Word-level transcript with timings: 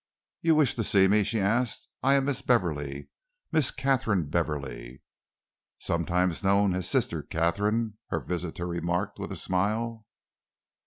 "You 0.41 0.55
wish 0.55 0.73
to 0.77 0.83
see 0.83 1.07
me?" 1.07 1.23
she 1.23 1.39
asked. 1.39 1.87
"I 2.01 2.15
am 2.15 2.25
Miss 2.25 2.41
Beverley 2.41 3.09
Miss 3.51 3.69
Katharine 3.69 4.31
Beverley." 4.31 5.03
"Sometimes 5.77 6.43
known 6.43 6.73
as 6.73 6.89
Sister 6.89 7.21
Katharine," 7.21 7.99
her 8.07 8.19
visitor 8.19 8.65
remarked, 8.65 9.19
with 9.19 9.31
a 9.31 9.35
smile. 9.35 10.03